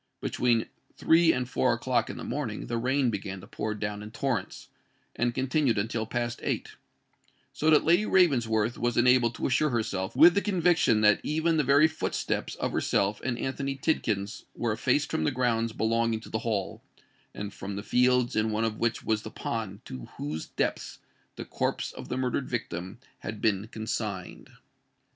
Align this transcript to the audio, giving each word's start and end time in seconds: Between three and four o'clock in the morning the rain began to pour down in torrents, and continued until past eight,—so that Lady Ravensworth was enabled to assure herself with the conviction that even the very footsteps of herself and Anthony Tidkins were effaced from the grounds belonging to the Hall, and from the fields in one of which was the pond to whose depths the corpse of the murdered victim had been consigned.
Between 0.19 0.65
three 0.97 1.31
and 1.31 1.47
four 1.47 1.73
o'clock 1.73 2.09
in 2.09 2.17
the 2.17 2.23
morning 2.23 2.65
the 2.65 2.79
rain 2.79 3.11
began 3.11 3.39
to 3.41 3.45
pour 3.45 3.75
down 3.75 4.01
in 4.01 4.09
torrents, 4.09 4.69
and 5.15 5.35
continued 5.35 5.77
until 5.77 6.07
past 6.07 6.39
eight,—so 6.41 7.69
that 7.69 7.83
Lady 7.85 8.07
Ravensworth 8.07 8.79
was 8.79 8.97
enabled 8.97 9.35
to 9.35 9.45
assure 9.45 9.69
herself 9.69 10.15
with 10.15 10.33
the 10.33 10.41
conviction 10.41 11.01
that 11.01 11.19
even 11.21 11.57
the 11.57 11.63
very 11.63 11.87
footsteps 11.87 12.55
of 12.55 12.71
herself 12.71 13.21
and 13.23 13.37
Anthony 13.37 13.75
Tidkins 13.75 14.45
were 14.55 14.71
effaced 14.71 15.11
from 15.11 15.23
the 15.23 15.29
grounds 15.29 15.71
belonging 15.71 16.19
to 16.21 16.29
the 16.29 16.39
Hall, 16.39 16.81
and 17.35 17.53
from 17.53 17.75
the 17.75 17.83
fields 17.83 18.35
in 18.35 18.49
one 18.49 18.63
of 18.65 18.79
which 18.79 19.03
was 19.03 19.21
the 19.21 19.29
pond 19.29 19.85
to 19.85 20.05
whose 20.17 20.47
depths 20.47 20.97
the 21.35 21.45
corpse 21.45 21.91
of 21.91 22.09
the 22.09 22.17
murdered 22.17 22.49
victim 22.49 22.97
had 23.19 23.39
been 23.39 23.67
consigned. 23.67 24.49